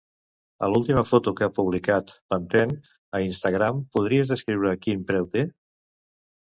A 0.63 0.69
l'última 0.69 1.03
foto 1.09 1.33
que 1.39 1.45
ha 1.47 1.53
publicat 1.57 2.15
Pantene 2.33 2.79
a 3.19 3.23
Instagram 3.29 3.85
podries 3.99 4.35
escriure 4.39 4.77
"quin 4.89 5.09
preu 5.13 5.33
té"? 5.37 5.49